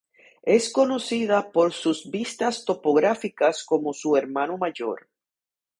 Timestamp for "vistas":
2.09-2.65